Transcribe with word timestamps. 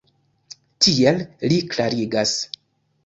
Tiel 0.85 1.21
li 1.53 1.59
klarigas. 1.75 2.37